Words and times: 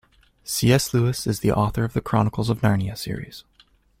C.S. 0.43 0.95
Lewis 0.95 1.27
is 1.27 1.41
the 1.41 1.51
author 1.51 1.83
of 1.83 1.93
The 1.93 2.01
Chronicles 2.01 2.49
of 2.49 2.61
Narnia 2.61 2.97
series. 2.97 3.43